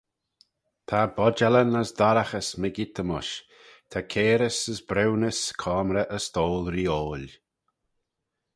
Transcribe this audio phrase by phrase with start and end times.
[0.87, 3.35] Ta bodjallyn as dorraghys mygeayrt-y-mysh:
[3.91, 7.25] ta cairys as briwnys coamrey e stoyl-reeoil.